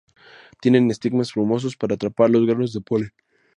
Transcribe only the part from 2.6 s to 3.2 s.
de polen.